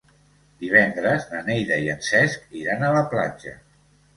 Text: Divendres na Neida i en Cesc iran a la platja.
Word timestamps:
Divendres 0.63 1.27
na 1.33 1.43
Neida 1.49 1.79
i 1.89 1.91
en 1.97 2.01
Cesc 2.09 2.59
iran 2.63 2.87
a 2.89 2.93
la 2.99 3.05
platja. 3.13 3.55